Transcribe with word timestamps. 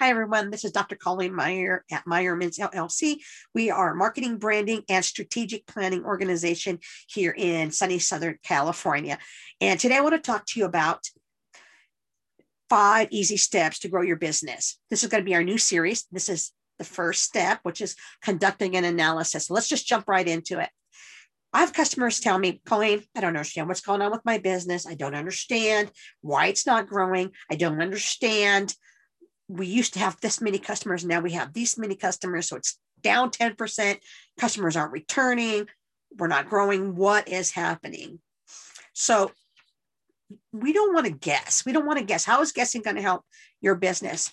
Hi, 0.00 0.10
everyone. 0.10 0.52
This 0.52 0.64
is 0.64 0.70
Dr. 0.70 0.94
Colleen 0.94 1.34
Meyer 1.34 1.84
at 1.90 2.06
Meyer 2.06 2.36
Meyerman's 2.36 2.56
LLC. 2.56 3.16
We 3.52 3.68
are 3.68 3.94
a 3.94 3.96
marketing, 3.96 4.38
branding, 4.38 4.84
and 4.88 5.04
strategic 5.04 5.66
planning 5.66 6.04
organization 6.04 6.78
here 7.08 7.34
in 7.36 7.72
sunny 7.72 7.98
Southern 7.98 8.38
California. 8.44 9.18
And 9.60 9.80
today 9.80 9.96
I 9.96 10.00
want 10.02 10.14
to 10.14 10.20
talk 10.20 10.46
to 10.46 10.60
you 10.60 10.66
about 10.66 11.00
five 12.70 13.08
easy 13.10 13.36
steps 13.36 13.80
to 13.80 13.88
grow 13.88 14.02
your 14.02 14.14
business. 14.14 14.78
This 14.88 15.02
is 15.02 15.08
going 15.08 15.24
to 15.24 15.28
be 15.28 15.34
our 15.34 15.42
new 15.42 15.58
series. 15.58 16.06
This 16.12 16.28
is 16.28 16.52
the 16.78 16.84
first 16.84 17.24
step, 17.24 17.58
which 17.64 17.80
is 17.80 17.96
conducting 18.22 18.76
an 18.76 18.84
analysis. 18.84 19.50
Let's 19.50 19.66
just 19.66 19.88
jump 19.88 20.06
right 20.06 20.28
into 20.28 20.60
it. 20.60 20.70
I 21.52 21.58
have 21.58 21.72
customers 21.72 22.20
tell 22.20 22.38
me, 22.38 22.62
Colleen, 22.66 23.02
I 23.16 23.20
don't 23.20 23.36
understand 23.36 23.66
what's 23.66 23.80
going 23.80 24.02
on 24.02 24.12
with 24.12 24.24
my 24.24 24.38
business. 24.38 24.86
I 24.86 24.94
don't 24.94 25.16
understand 25.16 25.90
why 26.20 26.46
it's 26.46 26.68
not 26.68 26.86
growing. 26.86 27.32
I 27.50 27.56
don't 27.56 27.82
understand 27.82 28.72
we 29.48 29.66
used 29.66 29.94
to 29.94 29.98
have 29.98 30.20
this 30.20 30.40
many 30.40 30.58
customers. 30.58 31.04
Now 31.04 31.20
we 31.20 31.32
have 31.32 31.52
these 31.52 31.78
many 31.78 31.96
customers. 31.96 32.48
So 32.48 32.56
it's 32.56 32.78
down 33.02 33.30
10%. 33.30 33.98
Customers 34.38 34.76
aren't 34.76 34.92
returning. 34.92 35.66
We're 36.16 36.28
not 36.28 36.48
growing. 36.48 36.94
What 36.94 37.28
is 37.28 37.50
happening? 37.50 38.20
So 38.92 39.32
we 40.52 40.72
don't 40.72 40.94
want 40.94 41.06
to 41.06 41.12
guess. 41.12 41.64
We 41.64 41.72
don't 41.72 41.86
want 41.86 41.98
to 41.98 42.04
guess. 42.04 42.24
How 42.24 42.42
is 42.42 42.52
guessing 42.52 42.82
going 42.82 42.96
to 42.96 43.02
help 43.02 43.24
your 43.60 43.74
business? 43.74 44.32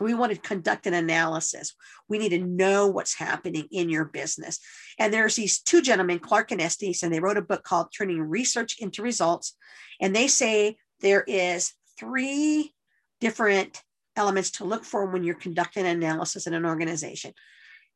We 0.00 0.14
want 0.14 0.32
to 0.32 0.38
conduct 0.38 0.86
an 0.86 0.94
analysis. 0.94 1.74
We 2.08 2.18
need 2.18 2.30
to 2.30 2.38
know 2.38 2.86
what's 2.88 3.14
happening 3.14 3.68
in 3.70 3.88
your 3.88 4.04
business. 4.04 4.58
And 4.98 5.12
there's 5.12 5.36
these 5.36 5.60
two 5.60 5.82
gentlemen, 5.82 6.18
Clark 6.18 6.50
and 6.50 6.60
Estes, 6.60 7.02
and 7.02 7.12
they 7.12 7.20
wrote 7.20 7.36
a 7.36 7.42
book 7.42 7.62
called 7.62 7.88
Turning 7.96 8.20
Research 8.20 8.76
into 8.78 9.02
Results. 9.02 9.56
And 10.00 10.14
they 10.14 10.28
say 10.28 10.76
there 11.00 11.24
is 11.26 11.72
three 11.98 12.72
different 13.20 13.82
elements 14.16 14.50
to 14.52 14.64
look 14.64 14.84
for 14.84 15.06
when 15.06 15.24
you're 15.24 15.34
conducting 15.34 15.86
analysis 15.86 16.46
in 16.46 16.54
an 16.54 16.66
organization. 16.66 17.32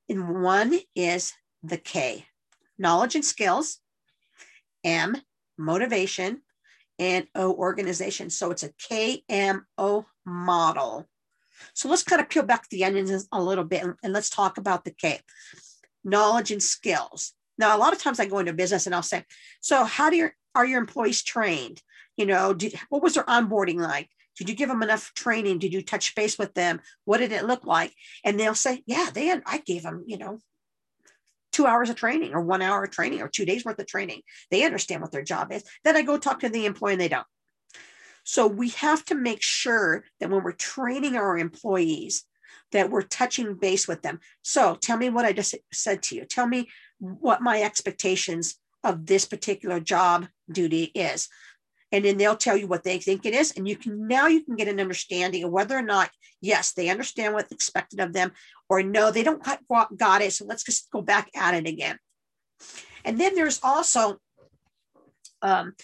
And 0.08 0.42
one 0.42 0.78
is 0.94 1.32
the 1.62 1.76
K, 1.76 2.26
knowledge 2.78 3.14
and 3.14 3.24
skills, 3.24 3.78
M, 4.84 5.16
motivation, 5.58 6.42
and 6.98 7.26
O, 7.34 7.52
organization. 7.52 8.30
So 8.30 8.50
it's 8.50 8.62
a 8.62 8.72
KMO 8.72 10.06
model. 10.24 11.06
So 11.74 11.88
let's 11.88 12.02
kind 12.02 12.20
of 12.20 12.28
peel 12.28 12.42
back 12.42 12.68
the 12.68 12.84
onions 12.84 13.28
a 13.32 13.42
little 13.42 13.64
bit 13.64 13.82
and, 13.82 13.94
and 14.02 14.12
let's 14.12 14.30
talk 14.30 14.58
about 14.58 14.84
the 14.84 14.90
K, 14.90 15.20
knowledge 16.04 16.50
and 16.50 16.62
skills. 16.62 17.32
Now, 17.58 17.76
a 17.76 17.78
lot 17.78 17.92
of 17.92 18.00
times 18.00 18.20
I 18.20 18.26
go 18.26 18.38
into 18.38 18.52
business 18.52 18.86
and 18.86 18.94
I'll 18.94 19.02
say, 19.02 19.24
so 19.60 19.84
how 19.84 20.10
do 20.10 20.16
your, 20.16 20.34
are 20.54 20.66
your 20.66 20.80
employees 20.80 21.22
trained? 21.22 21.82
You 22.16 22.26
know, 22.26 22.54
do, 22.54 22.70
what 22.88 23.02
was 23.02 23.14
their 23.14 23.24
onboarding 23.24 23.76
like? 23.76 24.10
Did 24.36 24.48
you 24.48 24.54
give 24.54 24.68
them 24.68 24.82
enough 24.82 25.12
training? 25.14 25.58
Did 25.58 25.72
you 25.72 25.82
touch 25.82 26.14
base 26.14 26.38
with 26.38 26.54
them? 26.54 26.80
What 27.04 27.18
did 27.18 27.32
it 27.32 27.46
look 27.46 27.64
like? 27.64 27.94
And 28.24 28.38
they'll 28.38 28.54
say, 28.54 28.82
yeah, 28.86 29.08
they 29.12 29.26
had, 29.26 29.42
I 29.46 29.58
gave 29.58 29.82
them, 29.82 30.04
you 30.06 30.18
know, 30.18 30.38
two 31.52 31.66
hours 31.66 31.88
of 31.88 31.96
training 31.96 32.34
or 32.34 32.42
one 32.42 32.60
hour 32.60 32.84
of 32.84 32.90
training 32.90 33.22
or 33.22 33.28
two 33.28 33.46
days 33.46 33.64
worth 33.64 33.78
of 33.78 33.86
training. 33.86 34.20
They 34.50 34.64
understand 34.64 35.00
what 35.00 35.10
their 35.10 35.22
job 35.22 35.52
is. 35.52 35.64
Then 35.84 35.96
I 35.96 36.02
go 36.02 36.18
talk 36.18 36.40
to 36.40 36.50
the 36.50 36.66
employee 36.66 36.92
and 36.92 37.00
they 37.00 37.08
don't. 37.08 37.26
So 38.24 38.46
we 38.46 38.70
have 38.70 39.04
to 39.06 39.14
make 39.14 39.42
sure 39.42 40.04
that 40.20 40.28
when 40.28 40.42
we're 40.42 40.52
training 40.52 41.16
our 41.16 41.38
employees, 41.38 42.24
that 42.72 42.90
we're 42.90 43.02
touching 43.02 43.54
base 43.54 43.86
with 43.86 44.02
them. 44.02 44.20
So 44.42 44.74
tell 44.74 44.96
me 44.96 45.08
what 45.08 45.24
I 45.24 45.32
just 45.32 45.54
said 45.72 46.02
to 46.04 46.16
you. 46.16 46.24
Tell 46.24 46.46
me 46.46 46.68
what 46.98 47.40
my 47.40 47.62
expectations 47.62 48.56
of 48.82 49.06
this 49.06 49.24
particular 49.24 49.80
job 49.80 50.26
duty 50.50 50.90
is 50.94 51.28
and 51.96 52.04
then 52.04 52.18
they'll 52.18 52.36
tell 52.36 52.58
you 52.58 52.66
what 52.66 52.84
they 52.84 52.98
think 52.98 53.24
it 53.24 53.32
is 53.32 53.52
and 53.56 53.66
you 53.66 53.74
can 53.74 54.06
now 54.06 54.26
you 54.26 54.44
can 54.44 54.54
get 54.54 54.68
an 54.68 54.78
understanding 54.78 55.42
of 55.42 55.50
whether 55.50 55.74
or 55.74 55.82
not 55.82 56.10
yes 56.42 56.72
they 56.72 56.90
understand 56.90 57.32
what's 57.32 57.50
expected 57.50 58.00
of 58.00 58.12
them 58.12 58.32
or 58.68 58.82
no 58.82 59.10
they 59.10 59.22
don't 59.22 59.42
quite 59.42 59.60
got 59.96 60.20
it 60.20 60.30
so 60.30 60.44
let's 60.44 60.62
just 60.62 60.90
go 60.90 61.00
back 61.00 61.30
at 61.34 61.54
it 61.54 61.66
again. 61.66 61.98
And 63.02 63.18
then 63.18 63.34
there's 63.34 63.60
also 63.62 64.18
um, 65.40 65.74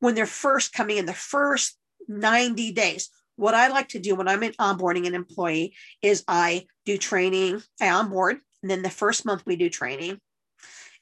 when 0.00 0.14
they're 0.14 0.26
first 0.26 0.74
coming 0.74 0.98
in 0.98 1.06
the 1.06 1.14
first 1.14 1.78
90 2.08 2.72
days 2.72 3.10
what 3.36 3.54
i 3.54 3.68
like 3.68 3.88
to 3.88 3.98
do 3.98 4.14
when 4.14 4.28
i'm 4.28 4.42
in 4.42 4.52
onboarding 4.52 5.06
an 5.06 5.14
employee 5.14 5.74
is 6.02 6.24
i 6.26 6.66
do 6.86 6.96
training 6.96 7.62
i 7.80 7.90
onboard 7.90 8.38
and 8.62 8.70
then 8.70 8.82
the 8.82 8.90
first 8.90 9.26
month 9.26 9.42
we 9.44 9.56
do 9.56 9.68
training 9.68 10.18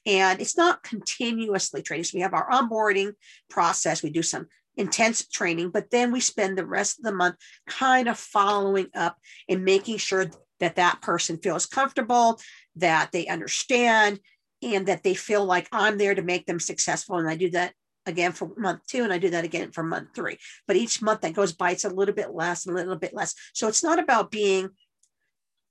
and 0.06 0.41
it's 0.41 0.56
not 0.56 0.83
continuously 0.83 1.83
training. 1.83 2.05
So 2.05 2.17
we 2.17 2.22
have 2.22 2.34
our 2.34 2.49
onboarding 2.49 3.12
process, 3.50 4.03
we 4.03 4.11
do 4.11 4.22
some 4.22 4.47
intense 4.77 5.27
training, 5.27 5.71
but 5.71 5.91
then 5.91 6.12
we 6.12 6.21
spend 6.21 6.56
the 6.56 6.67
rest 6.67 6.99
of 6.99 7.05
the 7.05 7.12
month 7.12 7.37
kind 7.67 8.09
of 8.09 8.19
following 8.19 8.87
up 8.95 9.16
and 9.49 9.65
making 9.65 9.99
sure 9.99 10.27
that 10.61 10.77
that 10.77 11.03
person 11.03 11.39
feels 11.39 11.66
comfortable, 11.66 12.39
that 12.77 13.11
they 13.12 13.27
understand, 13.27 14.21
and 14.62 14.87
that 14.87 15.03
they 15.03 15.15
feel 15.15 15.45
like 15.45 15.69
I'm 15.72 15.99
there 15.99 16.15
to 16.15 16.22
make 16.22 16.47
them 16.47 16.61
successful. 16.61 17.16
And 17.16 17.28
I 17.28 17.37
do 17.37 17.50
that 17.50 17.75
again 18.06 18.33
for 18.33 18.50
month 18.56 18.81
two, 18.87 19.03
and 19.03 19.12
I 19.12 19.19
do 19.19 19.31
that 19.31 19.45
again 19.45 19.72
for 19.72 19.83
month 19.83 20.11
three. 20.15 20.39
But 20.66 20.77
each 20.77 21.03
month 21.03 21.22
that 21.22 21.34
goes 21.34 21.53
by, 21.53 21.72
it's 21.72 21.84
a 21.84 21.91
little 21.91 22.15
bit 22.15 22.33
less, 22.33 22.65
and 22.65 22.75
a 22.75 22.78
little 22.78 22.97
bit 22.97 23.15
less. 23.15 23.34
So 23.53 23.69
it's 23.69 23.83
not 23.83 23.99
about 23.99 24.31
being 24.31 24.71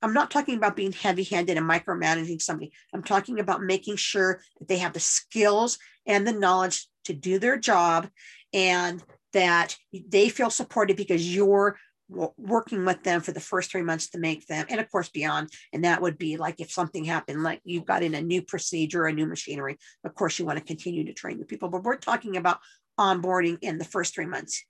I'm 0.01 0.13
not 0.13 0.31
talking 0.31 0.57
about 0.57 0.75
being 0.75 0.91
heavy 0.91 1.23
handed 1.23 1.57
and 1.57 1.69
micromanaging 1.69 2.41
somebody. 2.41 2.71
I'm 2.93 3.03
talking 3.03 3.39
about 3.39 3.63
making 3.63 3.95
sure 3.95 4.41
that 4.59 4.67
they 4.67 4.77
have 4.77 4.93
the 4.93 4.99
skills 4.99 5.77
and 6.05 6.27
the 6.27 6.33
knowledge 6.33 6.87
to 7.05 7.13
do 7.13 7.39
their 7.39 7.57
job 7.57 8.09
and 8.53 9.03
that 9.33 9.75
they 9.91 10.29
feel 10.29 10.49
supported 10.49 10.95
because 10.95 11.35
you're 11.35 11.77
working 12.07 12.85
with 12.85 13.03
them 13.03 13.19
for 13.19 13.31
the 13.31 13.39
first 13.39 13.71
three 13.71 13.81
months 13.81 14.09
to 14.11 14.19
make 14.19 14.45
them 14.45 14.65
and 14.69 14.79
of 14.79 14.89
course 14.91 15.09
beyond. 15.09 15.49
And 15.73 15.83
that 15.83 16.01
would 16.01 16.17
be 16.17 16.37
like 16.37 16.59
if 16.59 16.71
something 16.71 17.03
happened 17.03 17.41
like 17.43 17.61
you've 17.63 17.85
got 17.85 18.03
in 18.03 18.13
a 18.13 18.21
new 18.21 18.43
procedure 18.43 19.05
a 19.05 19.13
new 19.13 19.25
machinery 19.25 19.77
of 20.03 20.13
course 20.13 20.37
you 20.37 20.45
want 20.45 20.59
to 20.59 20.63
continue 20.63 21.05
to 21.05 21.13
train 21.13 21.39
the 21.39 21.45
people. 21.45 21.69
But 21.69 21.83
we're 21.83 21.97
talking 21.97 22.37
about 22.37 22.59
onboarding 22.99 23.57
in 23.61 23.77
the 23.77 23.85
first 23.85 24.13
three 24.13 24.27
months. 24.27 24.63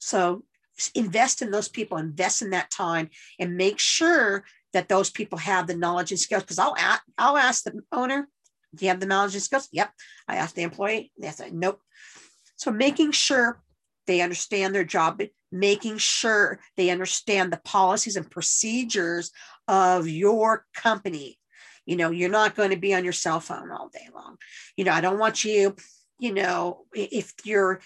So 0.00 0.42
invest 0.94 1.42
in 1.42 1.50
those 1.50 1.68
people 1.68 1.98
invest 1.98 2.42
in 2.42 2.50
that 2.50 2.70
time 2.70 3.10
and 3.38 3.56
make 3.56 3.78
sure 3.78 4.44
that 4.72 4.88
those 4.88 5.10
people 5.10 5.38
have 5.38 5.66
the 5.66 5.76
knowledge 5.76 6.10
and 6.10 6.20
skills. 6.20 6.42
Because 6.42 6.58
I'll 6.58 6.76
ask, 6.76 7.02
I'll 7.18 7.36
ask 7.36 7.64
the 7.64 7.80
owner, 7.92 8.28
do 8.74 8.84
you 8.84 8.90
have 8.90 9.00
the 9.00 9.06
knowledge 9.06 9.34
and 9.34 9.42
skills? 9.42 9.68
Yep. 9.72 9.92
I 10.28 10.36
ask 10.36 10.54
the 10.54 10.62
employee, 10.62 11.12
they 11.18 11.30
say, 11.30 11.50
nope. 11.50 11.80
So 12.56 12.70
making 12.70 13.12
sure 13.12 13.60
they 14.06 14.20
understand 14.20 14.74
their 14.74 14.84
job, 14.84 15.22
making 15.50 15.98
sure 15.98 16.60
they 16.76 16.90
understand 16.90 17.52
the 17.52 17.60
policies 17.64 18.16
and 18.16 18.30
procedures 18.30 19.30
of 19.68 20.08
your 20.08 20.64
company. 20.74 21.38
You 21.86 21.96
know, 21.96 22.10
you're 22.10 22.30
not 22.30 22.54
going 22.54 22.70
to 22.70 22.76
be 22.76 22.94
on 22.94 23.04
your 23.04 23.12
cell 23.12 23.40
phone 23.40 23.70
all 23.70 23.88
day 23.88 24.08
long. 24.14 24.36
You 24.76 24.84
know, 24.84 24.92
I 24.92 25.00
don't 25.00 25.18
want 25.18 25.44
you, 25.44 25.76
you 26.18 26.32
know, 26.32 26.84
if 26.94 27.32
you're 27.44 27.80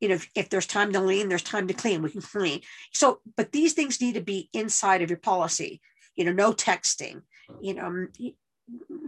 you 0.00 0.08
know, 0.08 0.16
if, 0.16 0.28
if, 0.34 0.50
there's 0.50 0.66
time 0.66 0.92
to 0.92 1.00
lean, 1.00 1.30
there's 1.30 1.42
time 1.42 1.66
to 1.66 1.72
clean, 1.72 2.02
we 2.02 2.10
can 2.10 2.20
clean. 2.20 2.60
So, 2.92 3.20
but 3.38 3.52
these 3.52 3.72
things 3.72 4.02
need 4.02 4.14
to 4.14 4.20
be 4.20 4.50
inside 4.52 5.00
of 5.00 5.08
your 5.08 5.18
policy 5.18 5.80
you 6.14 6.24
know, 6.24 6.32
no 6.32 6.52
texting, 6.52 7.22
you 7.60 7.74
know, 7.74 8.06
you 8.18 8.34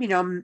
know, 0.08 0.42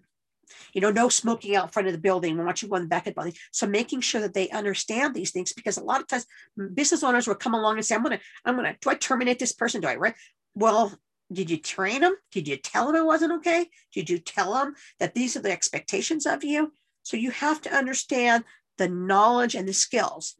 you 0.72 0.80
know, 0.80 0.90
no 0.90 1.08
smoking 1.08 1.56
out 1.56 1.72
front 1.72 1.88
of 1.88 1.94
the 1.94 2.00
building. 2.00 2.36
We 2.36 2.44
want 2.44 2.62
you 2.62 2.68
going 2.68 2.88
back 2.88 3.06
of 3.06 3.14
the 3.14 3.20
building. 3.20 3.34
So 3.52 3.66
making 3.66 4.00
sure 4.00 4.20
that 4.20 4.34
they 4.34 4.50
understand 4.50 5.14
these 5.14 5.30
things, 5.30 5.52
because 5.52 5.78
a 5.78 5.84
lot 5.84 6.00
of 6.00 6.08
times 6.08 6.26
business 6.74 7.02
owners 7.02 7.26
will 7.26 7.34
come 7.36 7.54
along 7.54 7.76
and 7.76 7.86
say, 7.86 7.94
I'm 7.94 8.02
gonna, 8.02 8.20
I'm 8.44 8.56
gonna, 8.56 8.76
do 8.80 8.90
I 8.90 8.94
terminate 8.94 9.38
this 9.38 9.52
person? 9.52 9.80
Do 9.80 9.88
I 9.88 9.96
right? 9.96 10.14
Well, 10.54 10.92
did 11.32 11.50
you 11.50 11.56
train 11.56 12.02
them? 12.02 12.16
Did 12.30 12.48
you 12.48 12.56
tell 12.56 12.86
them 12.86 12.96
it 12.96 13.06
wasn't 13.06 13.32
okay? 13.34 13.68
Did 13.94 14.10
you 14.10 14.18
tell 14.18 14.52
them 14.52 14.74
that 14.98 15.14
these 15.14 15.36
are 15.36 15.40
the 15.40 15.52
expectations 15.52 16.26
of 16.26 16.44
you? 16.44 16.72
So 17.02 17.16
you 17.16 17.30
have 17.30 17.60
to 17.62 17.74
understand 17.74 18.44
the 18.78 18.88
knowledge 18.88 19.54
and 19.54 19.66
the 19.66 19.72
skills 19.72 20.34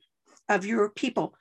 of 0.48 0.66
your 0.66 0.90
people. 0.90 1.34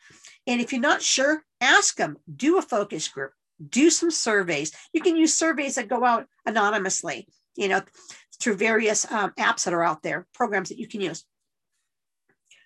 And 0.48 0.62
if 0.62 0.72
you're 0.72 0.82
not 0.82 1.02
sure, 1.02 1.44
ask 1.60 1.98
them, 1.98 2.18
do 2.34 2.58
a 2.58 2.62
focus 2.62 3.08
group, 3.08 3.34
do 3.70 3.90
some 3.90 4.12
surveys. 4.12 4.72
You 4.94 5.02
can 5.02 5.16
use 5.16 5.34
surveys 5.34 5.76
that 5.76 5.88
go 5.90 6.04
out 6.04 6.28
anonymously, 6.46 7.28
you 7.56 7.68
know, 7.68 7.82
through 8.40 8.56
various 8.56 9.10
um, 9.12 9.32
apps 9.40 9.66
that 9.66 9.74
are 9.74 9.84
out 9.84 10.04
there, 10.04 10.28
programs 10.34 10.70
that 10.70 10.80
you 10.80 10.88
can 10.88 11.02
use. 11.02 11.26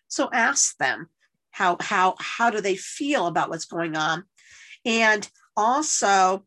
So 0.08 0.30
ask 0.32 0.78
them 0.78 1.10
how 1.52 1.78
how 1.80 2.16
how 2.20 2.50
do 2.50 2.62
they 2.62 2.76
feel 2.76 3.28
about 3.28 3.50
what's 3.50 3.66
going 3.66 3.96
on, 3.96 4.24
and 4.86 5.30
also, 5.56 6.46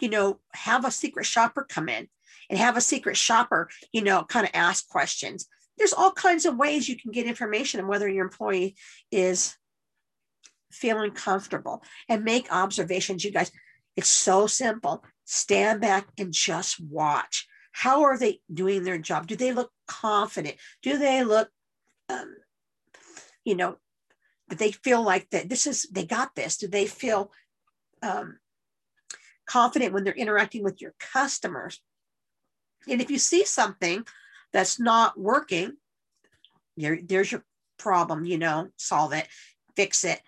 you 0.00 0.08
know, 0.08 0.40
have 0.52 0.84
a 0.84 0.90
secret 0.90 1.26
shopper 1.26 1.66
come 1.68 1.88
in 1.88 2.08
and 2.48 2.58
have 2.58 2.76
a 2.76 2.80
secret 2.80 3.16
shopper, 3.16 3.68
you 3.92 4.02
know, 4.02 4.24
kind 4.24 4.46
of 4.46 4.52
ask 4.54 4.88
questions. 4.88 5.46
There's 5.78 5.92
all 5.92 6.12
kinds 6.12 6.46
of 6.46 6.56
ways 6.56 6.88
you 6.88 6.96
can 6.96 7.12
get 7.12 7.26
information 7.26 7.80
on 7.80 7.88
whether 7.88 8.08
your 8.08 8.24
employee 8.24 8.76
is 9.10 9.56
feeling 10.72 11.10
comfortable 11.10 11.82
and 12.08 12.24
make 12.24 12.52
observations. 12.52 13.24
You 13.24 13.32
guys, 13.32 13.50
it's 13.96 14.08
so 14.08 14.46
simple. 14.46 15.04
Stand 15.24 15.80
back 15.80 16.08
and 16.18 16.32
just 16.32 16.80
watch. 16.80 17.48
How 17.72 18.04
are 18.04 18.18
they 18.18 18.40
doing 18.52 18.84
their 18.84 18.98
job? 18.98 19.26
Do 19.26 19.36
they 19.36 19.52
look 19.52 19.70
confident? 19.86 20.56
Do 20.82 20.98
they 20.98 21.24
look, 21.24 21.50
um, 22.08 22.36
you 23.44 23.54
know, 23.54 23.76
that 24.48 24.58
they 24.58 24.72
feel 24.72 25.02
like 25.02 25.28
that 25.30 25.48
this 25.48 25.66
is, 25.66 25.88
they 25.90 26.04
got 26.04 26.34
this? 26.34 26.56
Do 26.56 26.68
they 26.68 26.86
feel 26.86 27.32
um, 28.02 28.38
confident 29.46 29.92
when 29.92 30.04
they're 30.04 30.12
interacting 30.14 30.62
with 30.62 30.82
your 30.82 30.94
customers. 30.98 31.80
And 32.88 33.00
if 33.00 33.10
you 33.10 33.18
see 33.18 33.44
something 33.44 34.04
that's 34.52 34.78
not 34.78 35.18
working, 35.18 35.76
there's 36.76 37.32
your 37.32 37.44
problem, 37.78 38.24
you 38.24 38.38
know, 38.38 38.68
solve 38.76 39.12
it, 39.12 39.26
fix 39.76 40.04
it, 40.04 40.20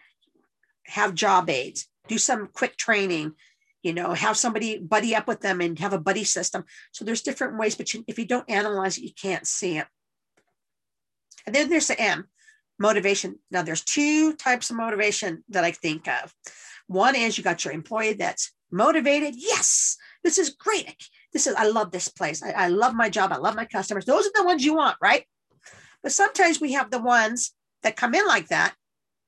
have 0.87 1.15
job 1.15 1.50
aids, 1.50 1.87
do 2.06 2.19
some 2.19 2.49
quick 2.53 2.76
training, 2.76 3.35
you 3.82 3.92
know, 3.92 4.12
have 4.12 4.36
somebody 4.36 4.78
buddy 4.78 5.14
up 5.14 5.28
with 5.28 5.40
them 5.40 5.60
and 5.60 5.78
have 5.78 5.92
a 5.92 6.00
buddy 6.00 6.25
system. 6.25 6.64
So 6.92 7.04
there's 7.04 7.22
different 7.22 7.58
ways, 7.58 7.75
but 7.75 7.94
you, 7.94 8.04
if 8.06 8.19
you 8.19 8.26
don't 8.26 8.48
analyze 8.50 8.98
it, 8.98 9.04
you 9.04 9.12
can't 9.12 9.46
see 9.46 9.78
it. 9.78 9.86
And 11.46 11.54
then 11.54 11.70
there's 11.70 11.86
the 11.86 12.00
M, 12.00 12.26
motivation. 12.78 13.38
Now 13.50 13.62
there's 13.62 13.84
two 13.84 14.34
types 14.34 14.70
of 14.70 14.76
motivation 14.76 15.44
that 15.48 15.64
I 15.64 15.70
think 15.70 16.08
of. 16.08 16.34
One 16.86 17.14
is 17.14 17.38
you 17.38 17.44
got 17.44 17.64
your 17.64 17.75
employee 17.75 18.14
that's 18.14 18.52
motivated. 18.70 19.34
Yes, 19.36 19.96
this 20.24 20.38
is 20.38 20.50
great. 20.50 21.08
This 21.32 21.46
is, 21.46 21.54
I 21.54 21.69
love 21.69 21.90
this 21.90 22.08
place. 22.08 22.42
I, 22.42 22.50
I 22.50 22.69
love 22.69 22.94
my 22.94 23.08
job. 23.08 23.32
I 23.32 23.36
love 23.36 23.54
my 23.54 23.66
customers. 23.66 24.04
Those 24.04 24.26
are 24.26 24.32
the 24.34 24.44
ones 24.44 24.64
you 24.64 24.74
want, 24.74 24.96
right? 25.00 25.24
But 26.02 26.12
sometimes 26.12 26.60
we 26.60 26.72
have 26.72 26.90
the 26.90 27.00
ones 27.00 27.52
that 27.82 27.96
come 27.96 28.14
in 28.14 28.26
like 28.26 28.48
that 28.48 28.74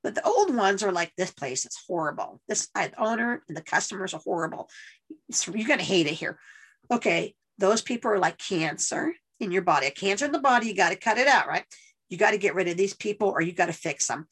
but 0.02 0.14
the 0.14 0.26
old 0.26 0.54
ones 0.54 0.82
are 0.82 0.92
like, 0.92 1.12
this 1.16 1.30
place 1.30 1.66
is 1.66 1.76
horrible. 1.86 2.40
This 2.48 2.68
owner 2.96 3.42
and 3.48 3.56
the 3.56 3.62
customers 3.62 4.14
are 4.14 4.20
horrible. 4.24 4.68
So 5.30 5.54
you're 5.54 5.68
going 5.68 5.78
to 5.78 5.84
hate 5.84 6.06
it 6.06 6.14
here. 6.14 6.38
Okay. 6.90 7.34
Those 7.58 7.82
people 7.82 8.10
are 8.10 8.18
like 8.18 8.38
cancer 8.38 9.12
in 9.38 9.52
your 9.52 9.62
body. 9.62 9.86
A 9.86 9.90
cancer 9.90 10.24
in 10.24 10.32
the 10.32 10.38
body, 10.38 10.68
you 10.68 10.74
got 10.74 10.90
to 10.90 10.96
cut 10.96 11.18
it 11.18 11.26
out, 11.28 11.46
right? 11.46 11.64
You 12.08 12.16
got 12.16 12.30
to 12.30 12.38
get 12.38 12.54
rid 12.54 12.68
of 12.68 12.76
these 12.76 12.94
people 12.94 13.28
or 13.28 13.42
you 13.42 13.52
got 13.52 13.66
to 13.66 13.72
fix 13.72 14.06
them. 14.06 14.26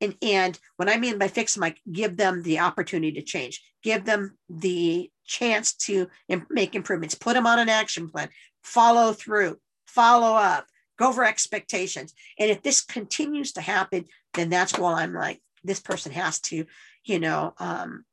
And, 0.00 0.16
and 0.20 0.58
what 0.76 0.90
I 0.90 0.98
mean 0.98 1.18
by 1.18 1.28
fix 1.28 1.54
them, 1.54 1.62
like 1.62 1.80
give 1.90 2.16
them 2.16 2.42
the 2.42 2.58
opportunity 2.58 3.12
to 3.12 3.22
change, 3.22 3.62
give 3.82 4.04
them 4.04 4.36
the 4.50 5.10
chance 5.24 5.74
to 5.74 6.08
make 6.50 6.74
improvements, 6.74 7.14
put 7.14 7.34
them 7.34 7.46
on 7.46 7.58
an 7.58 7.70
action 7.70 8.10
plan, 8.10 8.28
follow 8.62 9.12
through, 9.12 9.56
follow 9.86 10.34
up, 10.36 10.66
go 10.98 11.08
over 11.08 11.24
expectations. 11.24 12.14
And 12.38 12.50
if 12.50 12.62
this 12.62 12.80
continues 12.80 13.52
to 13.52 13.60
happen, 13.60 14.06
then 14.34 14.50
that's 14.50 14.78
why 14.78 15.02
I'm 15.02 15.14
like, 15.14 15.40
this 15.62 15.80
person 15.80 16.12
has 16.12 16.40
to, 16.40 16.66
you 17.04 17.18
know, 17.18 17.54
um, 17.58 18.04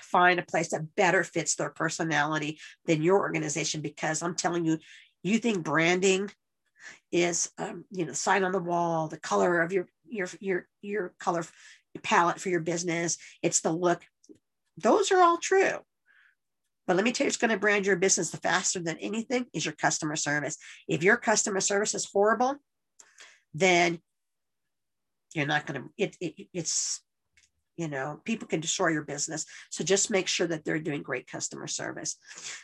find 0.00 0.40
a 0.40 0.44
place 0.44 0.70
that 0.70 0.94
better 0.96 1.22
fits 1.22 1.54
their 1.54 1.70
personality 1.70 2.58
than 2.86 3.02
your 3.02 3.18
organization. 3.18 3.80
Because 3.80 4.22
I'm 4.22 4.34
telling 4.34 4.64
you, 4.64 4.78
you 5.22 5.38
think 5.38 5.64
branding 5.64 6.30
is, 7.12 7.50
um, 7.58 7.84
you 7.90 8.06
know, 8.06 8.12
sign 8.12 8.44
on 8.44 8.52
the 8.52 8.58
wall, 8.58 9.08
the 9.08 9.18
color 9.18 9.60
of 9.60 9.72
your 9.72 9.86
your 10.08 10.28
your 10.40 10.66
your 10.82 11.14
color 11.18 11.44
palette 12.02 12.40
for 12.40 12.48
your 12.48 12.60
business. 12.60 13.18
It's 13.42 13.60
the 13.60 13.72
look. 13.72 14.02
Those 14.76 15.12
are 15.12 15.22
all 15.22 15.38
true. 15.38 15.78
But 16.86 16.96
let 16.96 17.04
me 17.04 17.12
tell 17.12 17.24
you, 17.24 17.28
it's 17.28 17.36
going 17.36 17.50
to 17.50 17.58
brand 17.58 17.86
your 17.86 17.96
business 17.96 18.30
the 18.30 18.36
faster 18.38 18.80
than 18.80 18.98
anything 18.98 19.46
is 19.52 19.64
your 19.64 19.74
customer 19.74 20.16
service. 20.16 20.56
If 20.88 21.02
your 21.02 21.16
customer 21.16 21.60
service 21.60 21.94
is 21.94 22.08
horrible, 22.12 22.56
then 23.54 24.00
you're 25.34 25.46
not 25.46 25.66
going 25.66 25.82
to 25.82 25.88
it, 25.96 26.16
it, 26.20 26.48
it's 26.52 27.00
you 27.76 27.88
know 27.88 28.20
people 28.24 28.46
can 28.46 28.60
destroy 28.60 28.88
your 28.88 29.02
business. 29.02 29.46
So 29.70 29.82
just 29.82 30.10
make 30.10 30.28
sure 30.28 30.46
that 30.46 30.64
they're 30.64 30.78
doing 30.78 31.02
great 31.02 31.26
customer 31.26 31.66
service. 31.66 32.16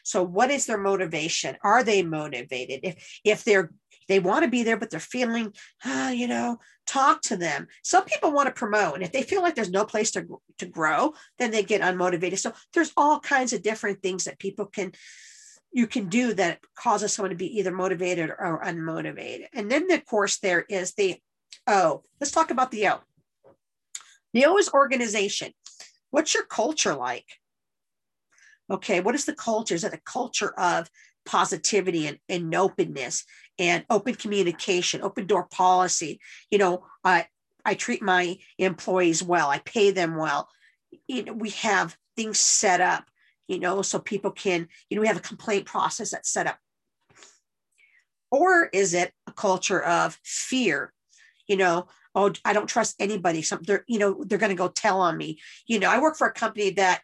So 0.05 0.23
what 0.23 0.50
is 0.50 0.66
their 0.66 0.78
motivation? 0.78 1.56
Are 1.64 1.82
they 1.82 2.02
motivated? 2.02 2.81
If 2.82 3.20
if 3.25 3.44
they're 3.44 3.73
they 4.10 4.18
want 4.18 4.44
to 4.44 4.50
be 4.50 4.62
there 4.62 4.76
but 4.76 4.90
they're 4.90 5.00
feeling 5.00 5.52
ah, 5.84 6.10
you 6.10 6.28
know 6.28 6.58
talk 6.86 7.22
to 7.22 7.36
them 7.36 7.66
some 7.82 8.04
people 8.04 8.32
want 8.32 8.46
to 8.46 8.52
promote 8.52 8.94
and 8.94 9.02
if 9.02 9.12
they 9.12 9.22
feel 9.22 9.42
like 9.42 9.54
there's 9.54 9.70
no 9.70 9.84
place 9.84 10.10
to, 10.10 10.40
to 10.58 10.66
grow 10.66 11.14
then 11.38 11.50
they 11.50 11.62
get 11.62 11.80
unmotivated 11.80 12.38
so 12.38 12.52
there's 12.74 12.92
all 12.96 13.20
kinds 13.20 13.52
of 13.52 13.62
different 13.62 14.02
things 14.02 14.24
that 14.24 14.38
people 14.38 14.66
can 14.66 14.92
you 15.72 15.86
can 15.86 16.08
do 16.08 16.34
that 16.34 16.58
causes 16.74 17.12
someone 17.12 17.30
to 17.30 17.36
be 17.36 17.58
either 17.58 17.70
motivated 17.70 18.28
or 18.30 18.60
unmotivated 18.64 19.46
and 19.54 19.70
then 19.70 19.90
of 19.90 20.04
course 20.04 20.38
there 20.38 20.66
is 20.68 20.94
the 20.94 21.16
O. 21.66 22.02
Let's 22.20 22.32
talk 22.32 22.50
about 22.50 22.70
the 22.70 22.88
O. 22.88 23.00
The 24.32 24.44
O 24.46 24.56
is 24.58 24.70
organization. 24.72 25.52
What's 26.10 26.34
your 26.34 26.44
culture 26.44 26.94
like? 26.94 27.26
Okay, 28.70 29.00
what 29.00 29.14
is 29.14 29.24
the 29.24 29.34
culture? 29.34 29.74
Is 29.74 29.84
it 29.84 29.94
a 29.94 30.00
culture 30.04 30.52
of 30.58 30.88
positivity 31.26 32.06
and, 32.06 32.19
and 32.28 32.55
openness 32.55 33.25
and 33.58 33.84
open 33.90 34.14
communication, 34.14 35.02
open 35.02 35.26
door 35.26 35.46
policy? 35.50 36.20
You 36.50 36.58
know, 36.58 36.87
I 37.05 37.26
I 37.64 37.75
treat 37.75 38.02
my 38.02 38.38
employees 38.58 39.22
well, 39.22 39.50
I 39.50 39.58
pay 39.58 39.90
them 39.90 40.17
well. 40.17 40.49
You 41.06 41.25
know, 41.25 41.32
we 41.32 41.50
have 41.50 41.96
things 42.17 42.38
set 42.38 42.81
up, 42.81 43.05
you 43.49 43.58
know, 43.58 43.82
so 43.82 43.99
people 43.99 44.31
can, 44.31 44.69
you 44.88 44.96
know, 44.96 45.02
we 45.02 45.08
have 45.08 45.17
a 45.17 45.20
complaint 45.20 45.67
process 45.67 46.11
that's 46.11 46.31
set 46.31 46.46
up. 46.46 46.58
Or 48.31 48.70
is 48.73 48.94
it 48.94 49.12
a 49.26 49.32
culture 49.32 49.82
of 49.82 50.19
fear 50.25 50.93
you 51.50 51.56
know, 51.56 51.88
oh, 52.14 52.32
I 52.44 52.52
don't 52.52 52.69
trust 52.69 52.94
anybody. 53.00 53.43
Some 53.43 53.62
they're, 53.66 53.84
you 53.88 53.99
know, 53.99 54.23
they're 54.25 54.38
going 54.38 54.50
to 54.50 54.56
go 54.56 54.69
tell 54.69 55.00
on 55.00 55.16
me. 55.16 55.40
You 55.66 55.81
know, 55.81 55.90
I 55.90 56.00
work 56.00 56.16
for 56.16 56.28
a 56.28 56.32
company 56.32 56.70
that 56.70 57.02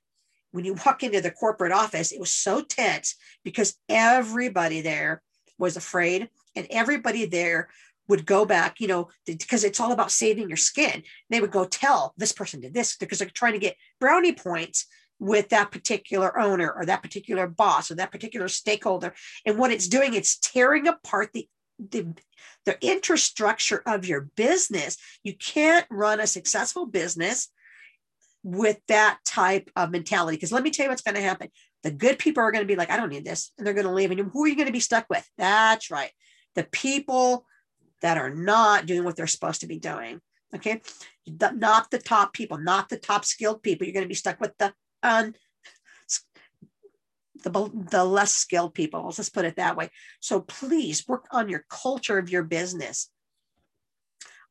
when 0.53 0.65
you 0.65 0.75
walk 0.87 1.03
into 1.03 1.21
the 1.21 1.31
corporate 1.31 1.73
office, 1.73 2.13
it 2.13 2.21
was 2.21 2.33
so 2.33 2.63
tense 2.63 3.17
because 3.45 3.77
everybody 3.89 4.81
there 4.81 5.23
was 5.59 5.77
afraid 5.77 6.29
and 6.55 6.67
everybody 6.71 7.27
there 7.27 7.69
would 8.09 8.25
go 8.25 8.45
back, 8.45 8.81
you 8.81 8.87
know, 8.87 9.09
because 9.27 9.65
it's 9.65 9.81
all 9.81 9.93
about 9.93 10.13
saving 10.13 10.49
your 10.49 10.57
skin. 10.57 11.03
They 11.29 11.41
would 11.41 11.51
go 11.51 11.65
tell 11.65 12.15
this 12.17 12.33
person 12.33 12.61
did 12.61 12.75
this 12.75 12.97
because 12.97 13.19
they're 13.19 13.29
trying 13.29 13.55
to 13.55 13.59
get 13.59 13.77
brownie 14.01 14.33
points 14.33 14.87
with 15.19 15.49
that 15.49 15.71
particular 15.71 16.39
owner 16.39 16.71
or 16.71 16.85
that 16.87 17.03
particular 17.03 17.47
boss 17.47 17.91
or 17.91 17.95
that 17.97 18.13
particular 18.13 18.49
stakeholder. 18.49 19.15
And 19.45 19.59
what 19.59 19.73
it's 19.73 19.89
doing, 19.89 20.15
it's 20.15 20.39
tearing 20.39 20.87
apart 20.87 21.31
the 21.33 21.49
the, 21.79 22.15
the 22.65 22.79
infrastructure 22.81 23.83
of 23.87 24.07
your 24.07 24.31
business. 24.35 24.97
You 25.23 25.35
can't 25.35 25.87
run 25.91 26.21
a 26.21 26.27
successful 26.27 26.87
business 26.87 27.49
with 28.47 28.79
that 28.87 29.19
type 29.25 29.73
of 29.75 29.91
mentality. 29.91 30.37
Because 30.37 30.53
let 30.53 30.63
me 30.63 30.71
tell 30.71 30.85
you 30.85 30.91
what's 30.91 31.03
going 31.03 31.17
to 31.17 31.21
happen. 31.21 31.49
The 31.83 31.91
good 31.91 32.21
people 32.21 32.45
are 32.45 32.53
going 32.53 32.63
to 32.63 32.69
be 32.69 32.77
like, 32.77 32.93
I 32.93 32.97
don't 32.97 33.09
need 33.09 33.25
this. 33.25 33.51
And 33.59 33.67
they're 33.67 33.75
going 33.75 33.89
to 33.89 33.93
leave. 33.93 34.13
And 34.13 34.21
who 34.21 34.45
are 34.45 34.47
you 34.47 34.55
going 34.55 34.69
to 34.69 34.73
be 34.73 34.79
stuck 34.79 35.07
with? 35.11 35.29
That's 35.37 35.91
right. 35.91 36.13
The 36.55 36.63
people 36.63 37.45
that 38.03 38.19
are 38.19 38.33
not 38.33 38.87
doing 38.87 39.03
what 39.03 39.17
they're 39.17 39.27
supposed 39.27 39.63
to 39.63 39.67
be 39.67 39.81
doing. 39.81 40.21
Okay. 40.55 40.81
not 41.27 41.91
the 41.91 41.99
top 41.99 42.35
people, 42.35 42.57
not 42.57 42.89
the 42.89 42.99
top 42.99 43.25
skilled 43.25 43.65
people. 43.65 43.85
You're 43.85 43.95
going 43.95 44.05
to 44.05 44.09
be 44.09 44.15
stuck 44.15 44.41
with 44.41 44.57
the 44.59 44.73
un, 45.03 45.35
the, 47.43 47.87
the 47.91 48.05
less 48.05 48.33
skilled 48.33 48.75
people. 48.75 49.03
Let's 49.07 49.17
just 49.17 49.35
put 49.35 49.45
it 49.45 49.57
that 49.57 49.77
way. 49.77 49.91
So 50.21 50.41
please 50.41 51.05
work 51.09 51.27
on 51.33 51.49
your 51.49 51.65
culture 51.69 52.17
of 52.17 52.31
your 52.31 52.45
business. 52.45 53.11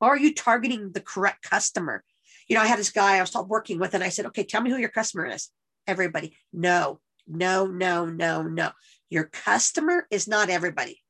Are 0.02 0.18
you 0.18 0.34
targeting 0.34 0.92
the 0.92 1.00
correct 1.00 1.44
customer? 1.50 2.04
You 2.48 2.56
know, 2.56 2.62
I 2.62 2.68
had 2.68 2.80
this 2.80 2.92
guy 2.92 3.18
I 3.18 3.22
was 3.22 3.36
working 3.48 3.80
with, 3.80 3.94
and 3.94 4.04
I 4.04 4.10
said, 4.10 4.26
okay, 4.28 4.44
tell 4.44 4.62
me 4.62 4.70
who 4.70 4.78
your 4.78 4.90
customer 4.90 5.26
is. 5.26 5.50
Everybody, 5.88 6.36
no, 6.54 7.00
no, 7.28 7.66
no, 7.66 8.06
no, 8.06 8.44
no. 8.44 8.72
Your 9.10 9.26
customer 9.26 10.08
is 10.12 10.28
not 10.28 10.50
everybody. 10.50 11.02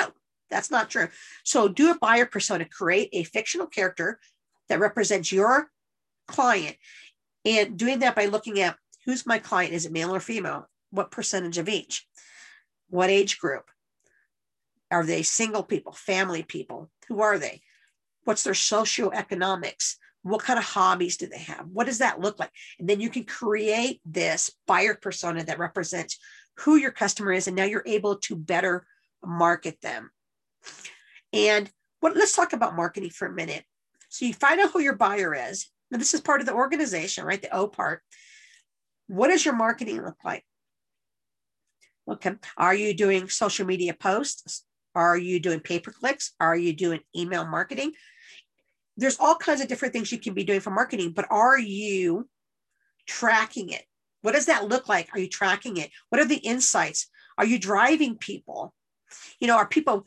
No, 0.00 0.08
that's 0.50 0.70
not 0.70 0.90
true. 0.90 1.08
So 1.44 1.68
do 1.68 1.90
a 1.90 1.98
buyer 1.98 2.26
persona, 2.26 2.64
create 2.64 3.10
a 3.12 3.24
fictional 3.24 3.66
character 3.66 4.18
that 4.68 4.80
represents 4.80 5.32
your 5.32 5.70
client. 6.26 6.76
And 7.44 7.78
doing 7.78 8.00
that 8.00 8.16
by 8.16 8.26
looking 8.26 8.60
at 8.60 8.76
who's 9.06 9.26
my 9.26 9.38
client? 9.38 9.72
Is 9.72 9.86
it 9.86 9.92
male 9.92 10.14
or 10.14 10.20
female? 10.20 10.68
what 10.90 11.10
percentage 11.10 11.58
of 11.58 11.68
each? 11.68 12.06
What 12.88 13.10
age 13.10 13.38
group? 13.38 13.70
Are 14.90 15.04
they 15.04 15.22
single 15.22 15.62
people, 15.62 15.92
family 15.92 16.42
people? 16.42 16.90
Who 17.08 17.20
are 17.20 17.38
they? 17.38 17.60
What's 18.24 18.44
their 18.44 18.54
socioeconomics? 18.54 19.96
What 20.28 20.42
kind 20.42 20.58
of 20.58 20.64
hobbies 20.64 21.16
do 21.16 21.26
they 21.26 21.38
have? 21.38 21.66
What 21.72 21.86
does 21.86 21.98
that 21.98 22.20
look 22.20 22.38
like? 22.38 22.50
And 22.78 22.88
then 22.88 23.00
you 23.00 23.10
can 23.10 23.24
create 23.24 24.00
this 24.04 24.50
buyer 24.66 24.94
persona 24.94 25.44
that 25.44 25.58
represents 25.58 26.18
who 26.58 26.76
your 26.76 26.90
customer 26.90 27.32
is. 27.32 27.46
And 27.46 27.56
now 27.56 27.64
you're 27.64 27.82
able 27.86 28.16
to 28.16 28.36
better 28.36 28.86
market 29.24 29.80
them. 29.80 30.10
And 31.32 31.70
what, 32.00 32.16
let's 32.16 32.34
talk 32.34 32.52
about 32.52 32.76
marketing 32.76 33.10
for 33.10 33.26
a 33.26 33.32
minute. 33.32 33.64
So 34.08 34.24
you 34.24 34.34
find 34.34 34.60
out 34.60 34.72
who 34.72 34.80
your 34.80 34.96
buyer 34.96 35.34
is. 35.34 35.68
Now, 35.90 35.98
this 35.98 36.14
is 36.14 36.20
part 36.20 36.40
of 36.40 36.46
the 36.46 36.54
organization, 36.54 37.24
right? 37.24 37.40
The 37.40 37.54
O 37.54 37.66
part. 37.66 38.02
What 39.06 39.28
does 39.28 39.44
your 39.44 39.54
marketing 39.54 40.02
look 40.02 40.18
like? 40.24 40.44
Okay. 42.10 42.30
Um, 42.30 42.38
are 42.56 42.74
you 42.74 42.94
doing 42.94 43.28
social 43.28 43.66
media 43.66 43.94
posts? 43.94 44.64
Are 44.94 45.16
you 45.16 45.40
doing 45.40 45.60
pay 45.60 45.78
per 45.78 45.92
clicks? 45.92 46.32
Are 46.40 46.56
you 46.56 46.72
doing 46.72 47.00
email 47.16 47.46
marketing? 47.46 47.92
There's 48.98 49.18
all 49.18 49.36
kinds 49.36 49.60
of 49.60 49.68
different 49.68 49.94
things 49.94 50.12
you 50.12 50.18
can 50.18 50.34
be 50.34 50.44
doing 50.44 50.60
for 50.60 50.70
marketing, 50.70 51.12
but 51.12 51.26
are 51.30 51.58
you 51.58 52.28
tracking 53.06 53.70
it? 53.70 53.84
What 54.22 54.32
does 54.32 54.46
that 54.46 54.68
look 54.68 54.88
like? 54.88 55.08
Are 55.14 55.18
you 55.18 55.28
tracking 55.28 55.76
it? 55.78 55.90
What 56.10 56.20
are 56.20 56.26
the 56.26 56.36
insights? 56.36 57.08
Are 57.38 57.46
you 57.46 57.58
driving 57.58 58.18
people? 58.18 58.74
You 59.40 59.46
know, 59.46 59.56
are 59.56 59.68
people 59.68 60.04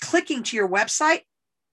clicking 0.00 0.44
to 0.44 0.56
your 0.56 0.68
website, 0.68 1.22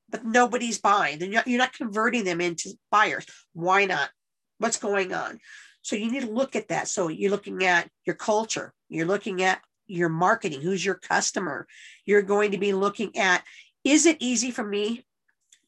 but 0.10 0.26
nobody's 0.26 0.80
buying? 0.80 1.20
Then 1.20 1.32
you're 1.32 1.58
not 1.60 1.74
converting 1.74 2.24
them 2.24 2.42
into 2.42 2.72
buyers. 2.92 3.26
Why 3.54 3.86
not? 3.86 4.10
What's 4.58 4.78
going 4.78 5.14
on? 5.14 5.40
So 5.84 5.96
you 5.96 6.12
need 6.12 6.24
to 6.24 6.32
look 6.32 6.56
at 6.56 6.70
that. 6.70 6.88
So 6.88 7.08
you're 7.08 7.32
looking 7.32 7.64
at 7.64 7.90
your 8.06 8.16
culture, 8.16 8.74
you're 8.90 9.06
looking 9.06 9.44
at 9.44 9.62
your 9.86 10.10
marketing, 10.10 10.60
who's 10.60 10.84
your 10.84 10.96
customer. 10.96 11.66
You're 12.06 12.24
going 12.24 12.52
to 12.52 12.58
be 12.58 12.74
looking 12.74 13.16
at 13.16 13.44
is 13.86 14.06
it 14.06 14.18
easy 14.20 14.52
for 14.52 14.66
me, 14.66 15.06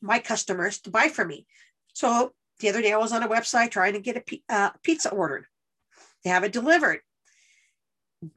my 0.02 0.20
customers, 0.20 0.80
to 0.82 0.90
buy 0.90 1.10
from 1.10 1.28
me? 1.28 1.46
So 1.94 2.34
the 2.60 2.70
other 2.70 2.82
day 2.82 2.94
I 2.94 2.98
was 2.98 3.14
on 3.14 3.24
a 3.24 3.30
website 3.30 3.72
trying 3.72 3.94
to 3.94 4.00
get 4.00 4.18
a 4.18 4.42
uh, 4.54 4.70
pizza 4.84 5.10
ordered 5.10 5.46
to 6.24 6.30
have 6.30 6.44
it 6.44 6.52
delivered. 6.52 7.02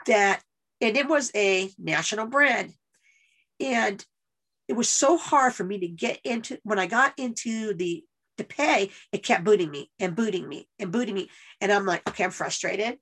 That 0.07 0.43
and 0.81 0.97
it 0.97 1.09
was 1.09 1.31
a 1.35 1.71
national 1.79 2.27
brand, 2.27 2.73
and 3.61 4.05
it 4.69 4.75
was 4.75 4.89
so 4.89 5.19
hard 5.19 5.55
for 5.55 5.65
me 5.65 5.81
to 5.81 5.89
get 5.89 6.21
into 6.25 6.59
when 6.63 6.79
I 6.79 6.87
got 6.87 7.19
into 7.19 7.75
the 7.75 8.05
to 8.39 8.45
pay, 8.45 8.91
it 9.13 9.23
kept 9.23 9.45
booting 9.45 9.71
me 9.71 9.91
and 9.99 10.17
booting 10.17 10.49
me 10.49 10.69
and 10.79 10.91
booting 10.93 11.15
me. 11.15 11.31
And 11.61 11.73
I'm 11.73 11.87
like, 11.87 12.09
okay, 12.09 12.25
I'm 12.25 12.31
frustrated 12.31 12.99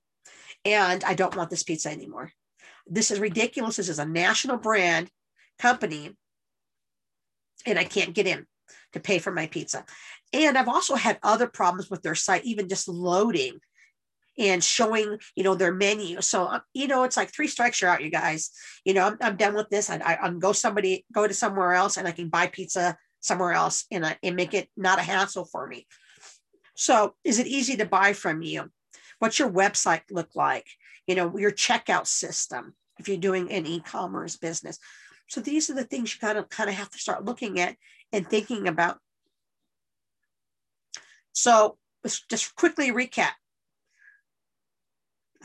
and 0.65 1.03
I 1.03 1.13
don't 1.13 1.35
want 1.35 1.49
this 1.49 1.63
pizza 1.63 1.89
anymore. 1.89 2.31
This 2.87 3.11
is 3.11 3.19
ridiculous. 3.19 3.77
This 3.77 3.89
is 3.89 3.99
a 3.99 4.05
national 4.05 4.57
brand 4.57 5.09
company 5.59 6.15
and 7.65 7.79
I 7.79 7.83
can't 7.83 8.13
get 8.13 8.27
in 8.27 8.45
to 8.93 8.99
pay 8.99 9.19
for 9.19 9.31
my 9.31 9.47
pizza. 9.47 9.85
And 10.33 10.57
I've 10.57 10.67
also 10.67 10.95
had 10.95 11.19
other 11.23 11.47
problems 11.47 11.89
with 11.89 12.01
their 12.01 12.15
site, 12.15 12.45
even 12.45 12.69
just 12.69 12.87
loading 12.87 13.59
and 14.37 14.63
showing, 14.63 15.17
you 15.35 15.43
know, 15.43 15.55
their 15.55 15.73
menu. 15.73 16.21
So, 16.21 16.45
uh, 16.45 16.59
you 16.73 16.87
know, 16.87 17.03
it's 17.03 17.17
like 17.17 17.33
three 17.33 17.47
strikes, 17.47 17.81
you're 17.81 17.89
out, 17.89 18.03
you 18.03 18.09
guys. 18.09 18.51
You 18.85 18.93
know, 18.93 19.07
I'm, 19.07 19.17
I'm 19.21 19.35
done 19.35 19.55
with 19.55 19.69
this. 19.69 19.89
I, 19.89 19.97
I, 19.97 20.17
I 20.21 20.29
go 20.31 20.53
somebody, 20.53 21.05
go 21.11 21.27
to 21.27 21.33
somewhere 21.33 21.73
else 21.73 21.97
and 21.97 22.07
I 22.07 22.11
can 22.11 22.29
buy 22.29 22.47
pizza 22.47 22.97
somewhere 23.19 23.51
else 23.53 23.85
and, 23.91 24.17
and 24.23 24.35
make 24.35 24.53
it 24.53 24.69
not 24.77 24.99
a 24.99 25.03
hassle 25.03 25.45
for 25.45 25.67
me. 25.67 25.85
So 26.75 27.15
is 27.23 27.39
it 27.39 27.47
easy 27.47 27.75
to 27.77 27.85
buy 27.85 28.13
from 28.13 28.41
you? 28.41 28.71
What's 29.19 29.37
your 29.37 29.51
website 29.51 30.01
look 30.09 30.29
like? 30.33 30.65
You 31.07 31.15
know, 31.15 31.37
your 31.37 31.51
checkout 31.51 32.07
system, 32.07 32.73
if 32.97 33.07
you're 33.07 33.17
doing 33.17 33.51
an 33.51 33.67
e-commerce 33.67 34.37
business. 34.37 34.79
So 35.31 35.39
these 35.39 35.69
are 35.69 35.73
the 35.73 35.85
things 35.85 36.13
you 36.13 36.19
kind 36.19 36.37
of 36.37 36.49
kind 36.49 36.69
of 36.69 36.75
have 36.75 36.89
to 36.89 36.97
start 36.97 37.23
looking 37.23 37.57
at 37.61 37.77
and 38.11 38.29
thinking 38.29 38.67
about. 38.67 38.97
So 41.31 41.77
let's 42.03 42.21
just 42.29 42.53
quickly 42.57 42.91
recap. 42.91 43.31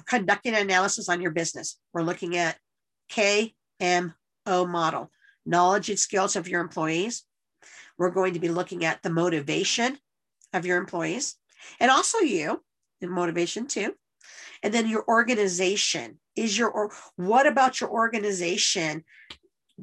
Conducting 0.05 0.57
analysis 0.57 1.09
on 1.09 1.23
your 1.23 1.31
business. 1.31 1.78
We're 1.93 2.02
looking 2.02 2.37
at 2.37 2.59
KMO 3.12 4.12
model, 4.45 5.12
knowledge 5.47 5.88
and 5.88 5.99
skills 6.00 6.35
of 6.35 6.49
your 6.49 6.61
employees, 6.61 7.23
we're 7.97 8.11
going 8.11 8.35
to 8.35 8.40
be 8.40 8.49
looking 8.49 8.85
at 8.85 9.05
the 9.05 9.11
motivation 9.11 9.99
of 10.52 10.66
your 10.66 10.78
employees 10.78 11.37
and 11.78 11.93
also 11.93 12.19
you, 12.19 12.61
the 13.00 13.07
motivation 13.07 13.69
too. 13.69 13.95
And 14.64 14.75
then 14.75 14.88
your 14.88 15.05
organization 15.07 16.19
is 16.35 16.59
your, 16.59 16.71
or 16.71 16.90
what 17.14 17.47
about 17.47 17.81
your 17.81 17.90
organization? 17.90 19.05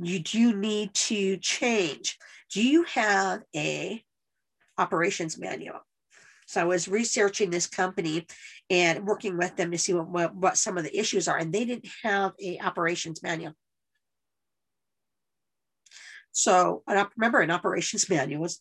You 0.01 0.19
do 0.19 0.55
need 0.55 0.93
to 0.93 1.37
change. 1.37 2.17
Do 2.51 2.63
you 2.63 2.83
have 2.83 3.43
a 3.55 4.03
operations 4.77 5.37
manual? 5.37 5.79
So 6.47 6.61
I 6.61 6.65
was 6.65 6.87
researching 6.87 7.49
this 7.49 7.67
company 7.67 8.27
and 8.69 9.05
working 9.05 9.37
with 9.37 9.55
them 9.55 9.71
to 9.71 9.77
see 9.77 9.93
what, 9.93 10.09
what, 10.09 10.35
what 10.35 10.57
some 10.57 10.77
of 10.77 10.83
the 10.83 10.97
issues 10.97 11.27
are, 11.27 11.37
and 11.37 11.53
they 11.53 11.65
didn't 11.65 11.87
have 12.03 12.33
a 12.41 12.59
operations 12.59 13.23
manual. 13.23 13.53
So 16.31 16.83
remember, 16.87 17.41
an 17.41 17.51
operations 17.51 18.09
manual 18.09 18.45
is 18.45 18.59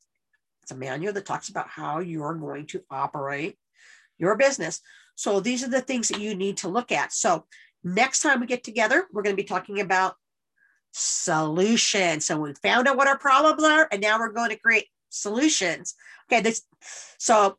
it's 0.62 0.73
a 0.73 0.77
manual 0.77 1.12
that 1.15 1.27
talks 1.27 1.49
about 1.49 1.69
how 1.69 1.99
you're 1.99 2.35
going 2.35 2.67
to 2.69 2.83
operate 2.91 3.57
your 4.19 4.37
business. 4.37 4.81
So 5.17 5.41
these 5.41 5.65
are 5.65 5.69
the 5.69 5.81
things 5.81 6.09
that 6.09 6.21
you 6.21 6.35
need 6.35 6.59
to 6.59 6.69
look 6.69 6.93
at. 6.93 7.12
So 7.12 7.47
next 7.83 8.21
time 8.21 8.41
we 8.41 8.47
get 8.47 8.62
together, 8.62 9.07
we're 9.12 9.23
going 9.23 9.37
to 9.37 9.43
be 9.43 9.49
talking 9.49 9.81
about 9.81 10.15
solutions. 10.93 12.27
So 12.27 12.39
we 12.39 12.55
found 12.55 12.87
out 12.87 12.97
what 12.97 13.09
our 13.09 13.19
problems 13.19 13.65
are, 13.65 13.89
and 13.91 14.01
now 14.01 14.19
we're 14.19 14.33
going 14.33 14.51
to 14.51 14.59
create 14.59 14.87
solutions. 15.09 15.95
Okay, 16.31 16.43
this 16.43 16.63
so 17.19 17.59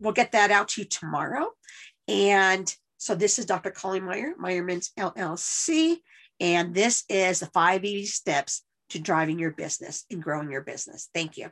we'll 0.00 0.12
get 0.12 0.32
that 0.32 0.50
out 0.50 0.68
to 0.68 0.82
you 0.82 0.88
tomorrow. 0.88 1.50
And 2.08 2.74
so 2.98 3.14
this 3.14 3.38
is 3.38 3.46
Dr. 3.46 3.70
Colleen 3.70 4.04
Meyer, 4.04 4.34
Meyerman's 4.40 4.90
LLC, 4.98 5.96
and 6.40 6.74
this 6.74 7.04
is 7.08 7.40
the 7.40 7.46
five 7.46 7.84
easy 7.84 8.06
steps 8.06 8.62
to 8.90 8.98
driving 8.98 9.38
your 9.38 9.52
business 9.52 10.04
and 10.10 10.22
growing 10.22 10.50
your 10.50 10.62
business. 10.62 11.08
Thank 11.14 11.36
you. 11.36 11.50